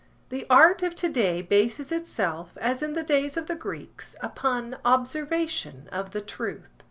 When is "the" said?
0.29-0.47, 2.93-3.03, 3.45-3.53, 6.09-6.21